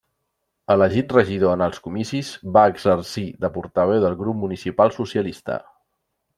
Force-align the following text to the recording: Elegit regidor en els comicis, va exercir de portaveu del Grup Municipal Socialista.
Elegit 0.75 1.11
regidor 1.17 1.53
en 1.57 1.63
els 1.65 1.83
comicis, 1.89 2.33
va 2.57 2.65
exercir 2.73 3.27
de 3.45 3.53
portaveu 3.59 4.03
del 4.07 4.19
Grup 4.25 4.43
Municipal 4.47 4.99
Socialista. 5.01 5.63